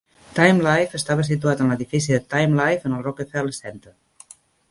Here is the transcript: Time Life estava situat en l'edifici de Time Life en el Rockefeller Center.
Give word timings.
Time 0.37 0.61
Life 0.67 0.97
estava 0.99 1.25
situat 1.27 1.61
en 1.65 1.69
l'edifici 1.73 2.15
de 2.15 2.19
Time 2.35 2.57
Life 2.61 2.91
en 2.91 2.97
el 2.99 3.05
Rockefeller 3.09 3.57
Center. 3.61 3.93